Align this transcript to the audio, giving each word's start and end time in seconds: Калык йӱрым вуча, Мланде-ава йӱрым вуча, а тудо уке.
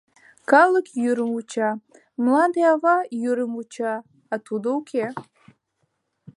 Калык 0.51 0.87
йӱрым 1.03 1.29
вуча, 1.35 1.69
Мланде-ава 2.23 2.97
йӱрым 3.21 3.51
вуча, 3.55 3.93
а 4.33 4.35
тудо 4.47 4.67
уке. 4.79 5.05